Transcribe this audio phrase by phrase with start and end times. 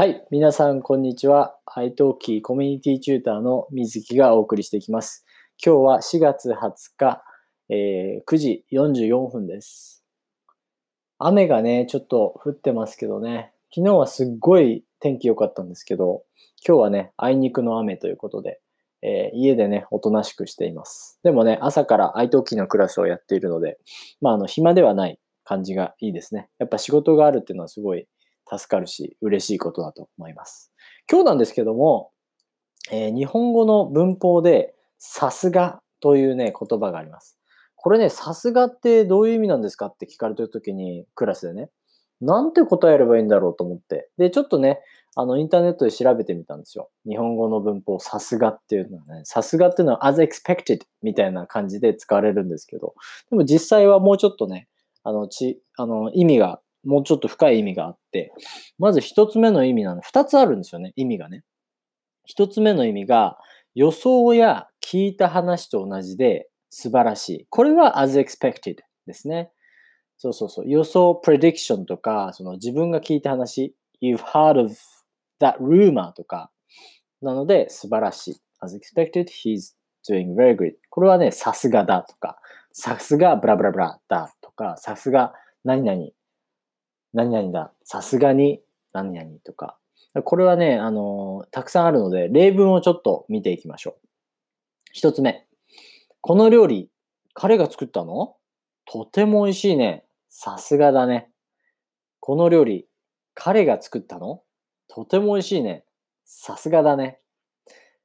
[0.00, 0.24] はい。
[0.30, 1.58] 皆さん、こんにちは。
[1.76, 5.26] iTalki コミュニティチューターの水木がお送りしていきます。
[5.62, 7.22] 今日は4月20日、
[7.68, 10.02] えー、9時44分です。
[11.18, 13.52] 雨がね、ちょっと降ってますけどね。
[13.74, 16.22] 昨日はすっごい天気良かったんですけど、
[16.66, 18.58] 今日はね、あいにくの雨ということで、
[19.02, 21.20] えー、家でね、おとなしくしています。
[21.24, 23.78] でもね、朝から iTalki のクラスをやっているので、
[24.22, 26.48] まあ、あの、暇ではない感じがいいですね。
[26.58, 28.08] やっぱ仕事があるっていうのはすごい
[28.50, 30.72] 助かるし、嬉しいことだと思います。
[31.10, 32.10] 今日なんですけども、
[32.90, 37.38] えー、日本語の文法で、さすがというね、言葉があります。
[37.76, 41.70] これね、さすがってどういう意味なんですかって聞かれてるときに、クラスでね、
[42.20, 44.10] なんて答えればいいんだろうと思って。
[44.18, 44.80] で、ちょっとね、
[45.16, 46.90] あの、インターネットで調べてみたんですよ。
[47.08, 52.94] 日本語の文法、さすがっていうのはね、さすがっていうのは as expected みたいな感じで使われるんですけど、
[53.30, 54.68] でも実際はもうちょっとね、
[55.02, 58.32] あの、ち、あの、意味がもうちょっと深い意味があって、
[58.78, 61.44] まず一つ目の意味なの、二つあるんですよね、意味がね。
[62.24, 63.38] 一つ目の意味が、
[63.74, 67.46] 予想や聞いた話と同じで素晴らしい。
[67.50, 69.50] これは as expected ですね。
[70.16, 70.68] そうそうそう。
[70.68, 74.72] 予想、prediction とか、その自分が聞いた話、you've heard of
[75.40, 76.50] that rumor とか、
[77.22, 78.36] なので素晴らしい。
[78.60, 79.74] as expected, he's
[80.08, 80.74] doing very good.
[80.90, 82.38] これはね、さすがだとか、
[82.72, 85.32] さすがブラブラブラだとか、さすが
[85.64, 86.10] 何々
[87.12, 88.60] 何々だ、さすがに
[88.92, 89.76] 何々とか。
[90.24, 94.08] これはね、あのたくさんあるので、例文をちょっと見ていきましょう。
[94.92, 95.46] 一つ目。
[96.20, 96.90] この料理、
[97.34, 98.36] 彼が作ったの？
[98.86, 100.04] とても美味しいね。
[100.28, 101.30] さすがだね。
[102.18, 102.86] この料理、
[103.34, 104.42] 彼が作ったの？
[104.88, 105.84] とても美味しいね。
[106.24, 107.20] さすがだね。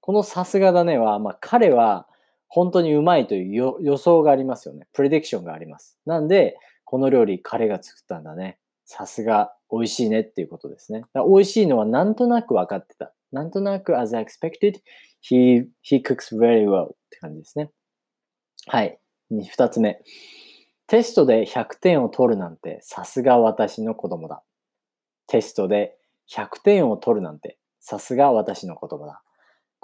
[0.00, 2.08] このさすがだねは、まあ、彼は
[2.48, 4.88] 本当にうまいという予想がありますよね。
[4.92, 5.96] プレディクションがあります。
[6.04, 8.58] なんで、この料理彼が作ったんだね。
[8.84, 11.04] さすが美味しいねっていうことですね。
[11.14, 13.12] 美味しいのはなんとなく分かってた。
[13.32, 14.80] なんとなく as I expected,
[15.22, 17.70] he, he cooks very well って感じですね。
[18.66, 18.98] はい。
[19.30, 20.00] 二つ目。
[20.86, 24.42] テストで100点を取るなんてさすが私の子供だ。
[25.26, 25.96] テストで
[26.30, 29.22] 100点を取るなんてさすが私の子供だ。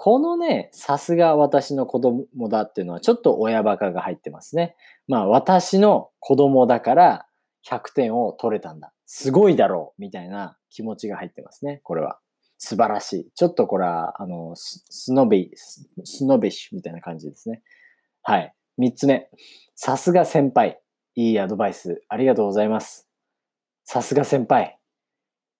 [0.00, 4.76] このね、さすが私の子供だっていうのはちょっと親バカが入ってますね。
[5.08, 7.26] まあ私の子供だから
[7.66, 8.92] 100点を取れたんだ。
[9.06, 11.80] すごいだろうみたいな気持ちが入ってますね。
[11.82, 12.18] これは。
[12.60, 13.30] 素晴らしい。
[13.34, 17.62] ちょっとこれは、あの、スノビ、スノビッシュみたいな感じですね。
[18.22, 18.52] はい。
[18.76, 19.28] 三つ目。
[19.76, 20.80] さすが先輩。
[21.14, 23.08] いいアドバイスありがとうございます。
[23.84, 24.78] さすが先輩。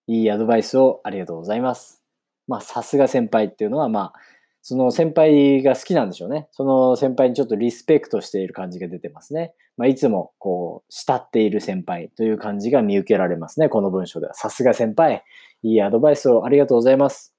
[0.09, 2.03] いいアドバイスをありがとうございます。
[2.47, 4.21] まあ、さすが先輩っていうのは、まあ、
[4.63, 6.49] その先輩が好きなんでしょうね。
[6.53, 9.55] その先輩にちょっとリスペクトしている感じが出てますね。
[9.77, 13.69] まあ、いつもこう、慕っている先輩という感じが見受けられますね。
[13.69, 14.35] この文章では。
[14.35, 15.23] さすが先輩。
[15.63, 17.35] いいアドバイスをありがとうございます。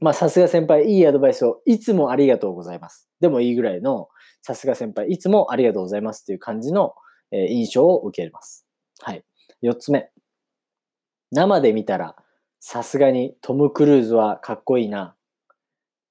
[0.00, 3.08] まあ、さすが先輩、いいアドバイスをいつもありがとうございます。
[3.20, 4.08] でもいいぐらいの、
[4.42, 6.94] さすが先輩、いつもありがとうございますっていう感じの、
[7.32, 8.66] え印象を受けます。
[9.00, 9.24] はい。
[9.60, 10.10] 四つ目。
[11.32, 12.14] 生で見たら、
[12.60, 15.15] さすがにトム・クルーズはかっこいいな。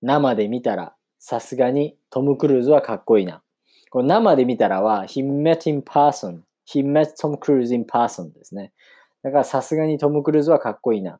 [0.02, 3.42] 生で見たら、さすがにトム・クルーズはかっこいいな。
[3.90, 6.42] これ生で見たらは、he met in person.
[6.66, 8.74] he met Tom Cruise in person ですね。
[9.24, 11.20] だからさすがにトム・クルーズはかっこいいな。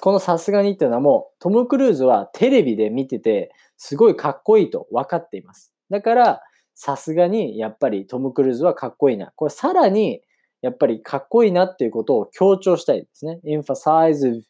[0.00, 5.74] このさすがにっていうのはもう、トム・クルーズはテレビで見てて、すごいかっこいいと分かっています。
[5.90, 6.40] だから、
[6.74, 9.32] さすがにやっぱりトム・クルーズはかっこいいな。
[9.36, 10.22] これさらに、
[10.62, 13.40] やっぱりかっこいいなっていうことを強調したいですね。
[13.44, 14.42] emphasize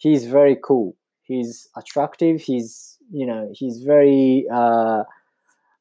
[0.00, 0.92] he's very cool.
[1.26, 2.40] He's attractive.
[2.40, 5.04] He's you know, he's very uh,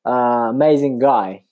[0.06, 1.44] uh, amazing guy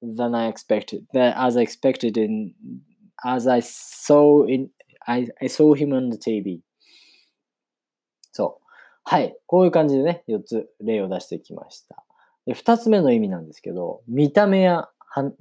[0.00, 1.06] than I expected.
[1.12, 2.54] That as I expected in
[3.24, 4.70] as I saw in
[5.06, 6.60] I, I saw him on the TV.
[8.32, 8.66] そう。
[9.04, 9.36] はい。
[9.46, 12.04] こういう感じでね、4つ例を出してきました。
[12.46, 14.88] で、2つ目の意味なんですけど、見た目や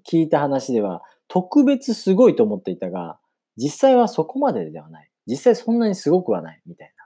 [0.09, 3.17] 聞いた話では特別すごいと思っていたが、
[3.57, 5.09] 実際はそこまでではない。
[5.27, 7.00] 実際そんなにすごくはないみたいな。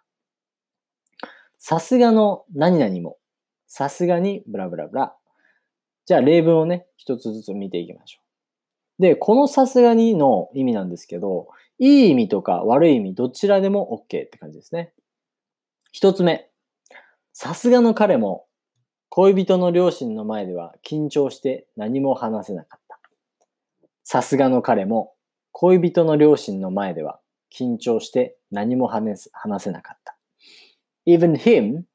[1.68, 3.18] さすがの何々も、
[3.66, 5.16] さすがにブラブラブラ。
[6.06, 8.20] じゃあ例文をね、一つずつ見ていきましょ
[9.00, 9.02] う。
[9.02, 11.48] で、このさすがにの意味なんですけど、
[11.80, 14.94] いい意味とか悪い意味どちらでも OK って感じですね。
[15.92, 16.52] 一つ目。
[17.34, 18.46] さすがの彼も
[19.10, 23.00] 恋人の両親の前では緊張して何も話せなかった。
[24.04, 25.16] さすがの彼も
[25.52, 27.20] 恋人の両親の前では
[27.52, 30.15] 緊張して何も話せなかった。
[31.06, 31.86] Even him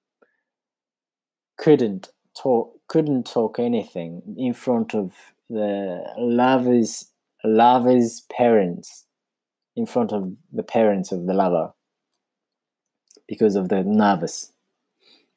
[1.56, 5.12] couldn't talk couldn't talk anything in front of
[5.48, 7.10] the lover's
[7.44, 9.06] lover's parents
[9.76, 11.72] in front of the parents of the lover
[13.28, 14.52] because of the nervous.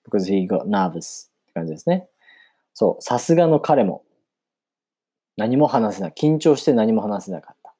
[0.03, 2.07] because he got nervous って感じですね。
[2.73, 4.03] そう、さすがの彼も
[5.37, 6.13] 何も話せない。
[6.17, 7.73] 緊張して何も話せなかった。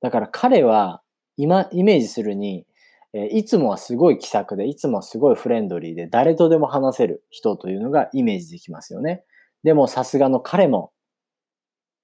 [0.00, 1.02] だから彼は
[1.36, 2.66] 今イメージするに、
[3.14, 9.24] えいつもはすごい気さくで、いつもはすごいフレンドリーで、誰とでも話せる人というのがイメージできますよね。
[9.62, 10.92] でもさすがの彼も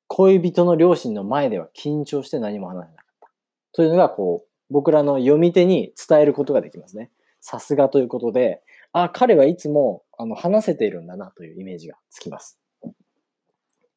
[0.09, 3.31] 恋人の両親の前では緊張して何も話せなかった。
[3.73, 7.11] というのが、こう、僕らの読み手に伝えることができますね。
[7.41, 8.63] さすがということで、
[8.93, 12.61] あ、彼はいつもあの話せているんだなというイメージがつきます。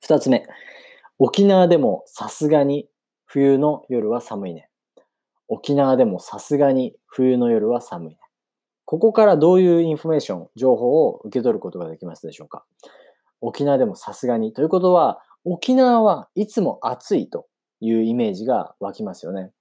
[0.02, 0.46] 二つ目。
[1.20, 2.88] 沖縄でもさすがに
[3.26, 4.70] 冬の夜は寒いね。
[5.48, 8.18] 沖縄でもさすがに冬の夜は寒いね。
[8.86, 12.66] ここからどういうインフォメーション、情報を受け取ることができますでしょうか
[13.42, 14.54] 沖縄でもさすがに。
[14.54, 17.48] ということは、沖縄はいつも暑いと
[17.80, 19.52] いうイメージが湧きますよね。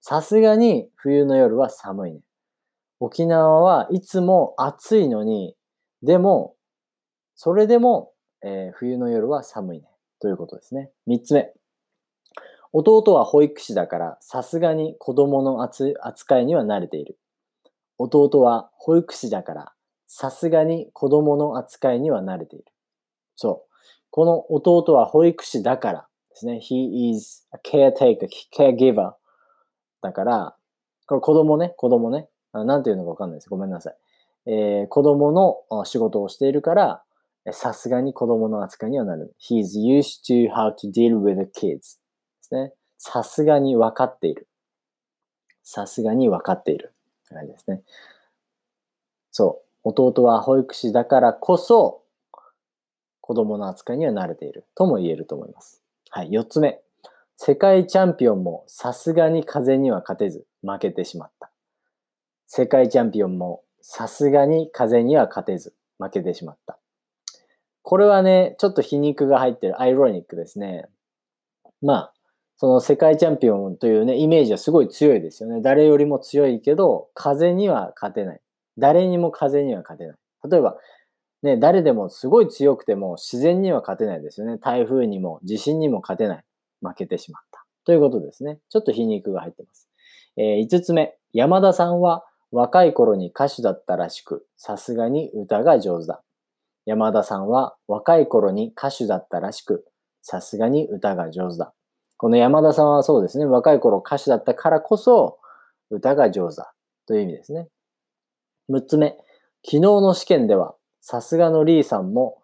[0.00, 2.20] さすがに冬の夜は寒いね。
[3.00, 5.56] 沖縄はいつも暑いのに、
[6.02, 6.54] でも、
[7.34, 8.12] それでも、
[8.42, 9.88] えー、冬の夜は寒いね。
[10.20, 10.90] ということですね。
[11.06, 11.52] 三つ目。
[12.76, 17.16] 弟は保育士だからさすがに子供の扱いには慣れている。
[17.98, 19.72] 弟は保育士だから
[20.08, 22.64] さすがに子供の扱いには慣れている。
[23.36, 23.74] そう。
[24.10, 26.60] この弟は保育士だからですね。
[26.60, 29.12] He is a caretaker, caregiver.
[30.02, 30.56] だから、
[31.06, 32.28] これ子供ね、子供ね。
[32.52, 33.48] なんていうのかわかんないです。
[33.48, 33.96] ごめんなさい。
[34.46, 37.02] えー、子供の仕事をしているから、
[37.52, 39.34] さすがに子供の扱いにはなる。
[39.40, 42.03] He is used to how to deal with the kids.
[42.44, 42.72] ですね。
[42.98, 44.48] さすがに分かっている。
[45.62, 46.94] さすがに分かっている。
[47.34, 47.82] 感じですね。
[49.30, 49.90] そう。
[49.90, 52.02] 弟は保育士だからこそ、
[53.20, 55.82] 子供の扱いには慣れているとも言えると思います。
[56.10, 56.80] はい、4つ目。
[57.36, 61.50] 世界チャンピオンもさすがに風には勝てず負けてしまった。
[62.46, 66.78] 世界チャンピオンもさすがに風には勝てず負けてしまった。
[67.82, 70.86] これはね、ちょっと皮肉が入ってるアイロニックですね。
[71.82, 72.13] まあ、
[72.64, 75.60] その世界チャンピオンというね、イメージはすごい強いですよね。
[75.60, 78.40] 誰よりも強いけど、風には勝てない。
[78.78, 80.16] 誰にも風には勝てない。
[80.50, 80.78] 例えば、
[81.42, 84.56] ね、誰でもすごい強くても自然には勝てないですよね。
[84.56, 86.44] 台風にも地震にも勝てない。
[86.80, 87.66] 負けてしまった。
[87.84, 88.60] ということですね。
[88.70, 89.90] ちょっと皮肉が入ってます。
[90.38, 91.18] えー、5つ目。
[91.34, 96.22] 山田さんは若い頃に歌手だったらしく、さすがに歌が上手だ。
[96.86, 99.84] 山田さんは若い頃に歌手だったらしく、
[100.22, 101.74] さすがに歌が上手だ。
[102.24, 103.44] この山田さんはそうですね。
[103.44, 105.40] 若い頃歌手だったからこそ、
[105.90, 106.72] 歌が上手だ。
[107.06, 107.68] という意味ですね。
[108.70, 109.18] 6つ目。
[109.62, 112.38] 昨日の試験ではさすがのリーさんも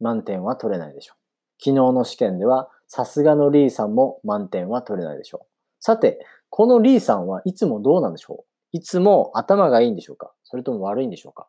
[0.00, 1.16] 満点は取れないでしょう。
[1.64, 5.46] 昨日の試験では、さすがのリーさんも満点は取れないでしょう。
[5.80, 8.44] さて、このリーさんはいつもどうなんでしょ
[8.74, 8.76] う？
[8.76, 10.30] いつも頭がいいんでしょうか？
[10.44, 11.48] それとも悪いんでしょうか？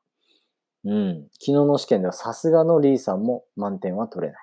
[0.85, 1.27] うん。
[1.33, 4.42] 昨日の試験ではさすがのリーさんも満点は取れない。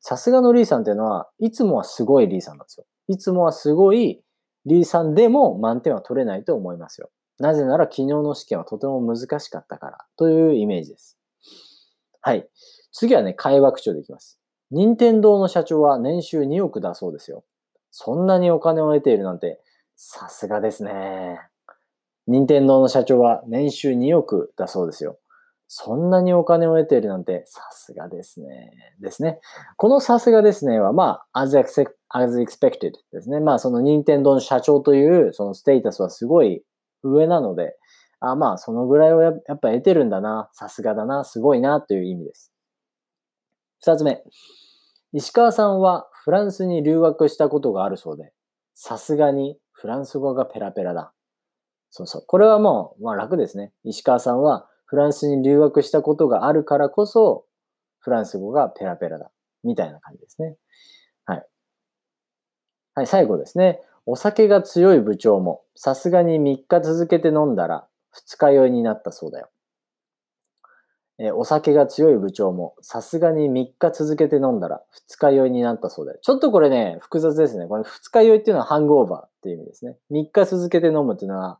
[0.00, 2.86] さすがのリーさんっていうのは、いつもはすごいリーさんなんですよ。
[3.08, 4.22] いつもはすごい
[4.66, 7.10] リーさんでも満点は取れないと思いますよ。
[7.38, 11.18] なぜなら昨日の試験はとても難しかったからというイメージです。
[12.20, 12.48] はい。
[12.92, 14.40] 次はね、会話口調でいきます。
[14.70, 17.44] 任天堂の社長は年収2億だそうですよ。
[17.90, 19.60] そんなにお金を得ているなんて、
[19.96, 21.40] さすがですね。
[22.26, 25.18] 任天堂の社長は年収2億だそうですよ。
[25.68, 28.72] そんなにお金を得ているなんて、さすがですね。
[29.00, 29.38] ですね。
[29.76, 33.38] このさすがですねは、まあ、as, expected ですね。
[33.38, 36.62] まあ、その任天堂の社長という、そのステータスはすごい
[37.02, 37.76] 上なので、
[38.20, 42.50] あまあ、そのぐらいをやっぱ得てるんだな、さすがだな、すごいな、という意味です。
[43.80, 44.24] 二つ目。
[45.12, 48.32] 石川さんはフランスに留学したことがあるそうで、
[48.74, 51.12] さすがにフランス語がペラペラだ。
[51.90, 52.24] そうそう。
[52.26, 53.72] これはもう、まあ楽ですね。
[53.84, 57.44] 石川さんはフランスに留学したことがあるからこそ、
[58.00, 59.30] フランス語がペラペラだ。
[59.62, 60.56] みたいな感じですね。
[61.26, 61.46] はい。
[62.94, 63.82] はい、最後ですね。
[64.06, 69.50] お酒が強い部長も、さすがに3日続けて飲んだら、二日酔いになったそうだよ。
[71.18, 76.18] え、お酒が強い部長もさすがに3日続けて飲んだら二日酔いになったそうだよ。
[76.22, 77.66] ちょっとこれね、複雑ですね。
[77.66, 79.96] これ二日酔いっていうのはハングオーバーっていう意味ですね。
[80.12, 81.58] 3日続けて飲むっていうのは、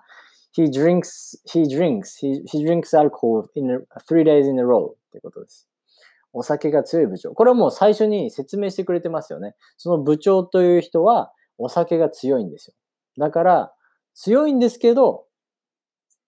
[0.58, 4.90] he drinks, he drinks, he, he drinks alcohol in a, three days in a row
[4.90, 5.68] ってことです。
[6.32, 7.32] お酒が強い部長。
[7.32, 9.54] これはもう最初に説明してくれてますよね。
[9.76, 12.74] その部長という人はお酒が強いんですよ。
[13.18, 13.72] だから、
[14.14, 15.26] 強いんですけど、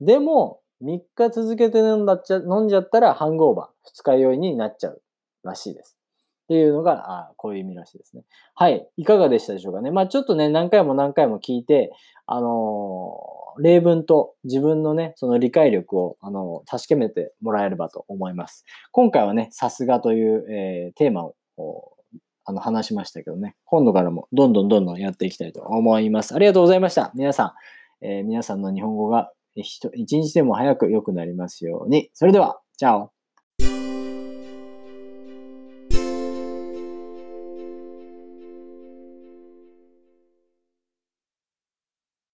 [0.00, 5.02] でも、3日続けて飲んだっちゃ飲んじゃったらハングオーバー、二日酔いになっちゃう
[5.42, 5.99] らしいです。
[6.50, 8.24] っていうのが、あこういう意味らしいですね。
[8.56, 8.84] はい。
[8.96, 9.92] いかがでしたでしょうかね。
[9.92, 11.92] まあちょっとね、何回も何回も聞いて、
[12.26, 18.64] あのー、例文と自分のね、その理解力を、あのー、確かめてもらえればと思います。
[18.90, 21.26] 今回はね、さすがという、えー、テーマ
[21.56, 21.92] を、
[22.44, 26.34] あの、話しましたけどね、今度からもどんどんどんどんやっていきたいと思います。
[26.34, 27.12] ありがとうございました。
[27.14, 27.54] 皆さ
[28.02, 29.88] ん、え、皆さんの日本語が一
[30.18, 32.10] 日でも早く良くなりますように。
[32.12, 33.12] それでは、チャオ